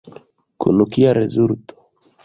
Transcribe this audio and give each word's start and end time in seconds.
Kun 0.65 0.81
kia 0.95 1.13
rezulto? 1.21 1.81